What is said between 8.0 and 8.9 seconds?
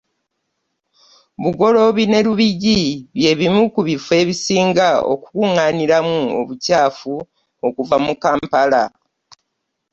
mu Kampala